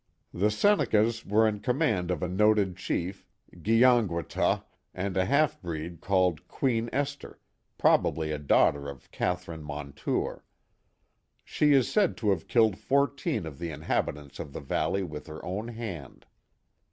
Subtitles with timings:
[0.33, 3.27] The Senecas were in command of a noted chief,
[3.61, 4.63] Gi on g\vah tuh,
[4.95, 7.37] and a haU>breed called Queen Esther,
[7.77, 10.43] probably a daughter of Catherine Mon tour.
[11.45, 15.45] She is said to have killed fourteen of the inhabitants of the valley with her
[15.45, 16.25] own hand.